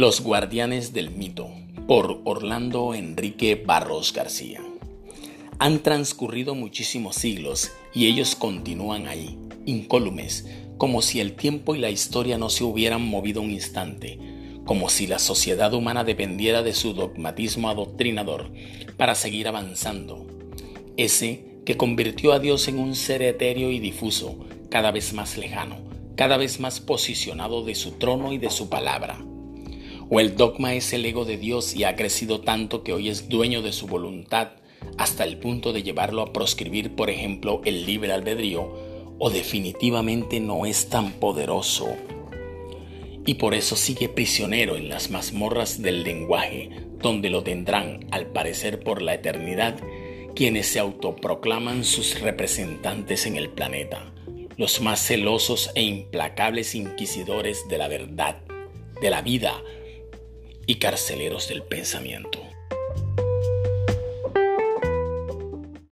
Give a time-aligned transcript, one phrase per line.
[0.00, 1.50] Los Guardianes del Mito
[1.88, 4.62] por Orlando Enrique Barros García.
[5.58, 9.36] Han transcurrido muchísimos siglos y ellos continúan ahí,
[9.66, 14.20] incólumes, como si el tiempo y la historia no se hubieran movido un instante,
[14.64, 18.52] como si la sociedad humana dependiera de su dogmatismo adoctrinador
[18.96, 20.28] para seguir avanzando.
[20.96, 25.78] Ese que convirtió a Dios en un ser etéreo y difuso, cada vez más lejano,
[26.14, 29.24] cada vez más posicionado de su trono y de su palabra
[30.10, 33.28] o el dogma es el ego de Dios y ha crecido tanto que hoy es
[33.28, 34.52] dueño de su voluntad
[34.96, 40.66] hasta el punto de llevarlo a proscribir, por ejemplo, el libre albedrío, o definitivamente no
[40.66, 41.88] es tan poderoso.
[43.26, 46.70] Y por eso sigue prisionero en las mazmorras del lenguaje,
[47.02, 49.76] donde lo tendrán, al parecer por la eternidad,
[50.34, 54.12] quienes se autoproclaman sus representantes en el planeta,
[54.56, 58.40] los más celosos e implacables inquisidores de la verdad,
[59.00, 59.60] de la vida,
[60.68, 62.47] y carceleros del pensamiento.